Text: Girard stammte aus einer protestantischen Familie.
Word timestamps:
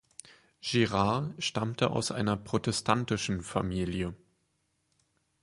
Girard 0.61 1.31
stammte 1.37 1.91
aus 1.91 2.09
einer 2.09 2.35
protestantischen 2.35 3.43
Familie. 3.43 4.15